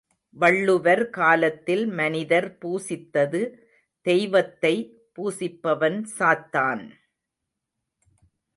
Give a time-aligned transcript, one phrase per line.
[0.35, 3.41] வள்ளுவர் காலத்தில் மனிதர் பூசித்தது
[4.05, 4.73] தெய்வத்தை
[5.15, 6.83] பூசிப்பவன் சாத்தான்.